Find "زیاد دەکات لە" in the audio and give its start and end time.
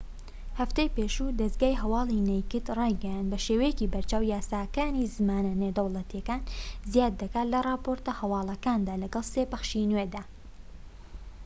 6.91-7.59